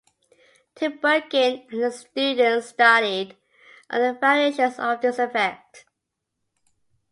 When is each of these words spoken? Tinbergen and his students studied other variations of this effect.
Tinbergen 0.73 1.67
and 1.69 1.83
his 1.83 1.99
students 1.99 2.69
studied 2.69 3.37
other 3.87 4.13
variations 4.13 4.79
of 4.79 4.99
this 4.99 5.19
effect. 5.19 5.85